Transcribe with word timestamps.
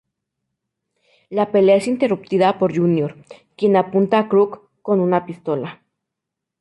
La 1.29 1.51
pelea 1.51 1.75
es 1.75 1.85
interrumpida 1.85 2.57
por 2.57 2.75
Junior, 2.75 3.15
quien 3.55 3.75
apunta 3.75 4.17
a 4.17 4.29
Krug 4.29 4.61
con 4.81 4.99
una 4.99 5.27
pistola. 5.27 5.83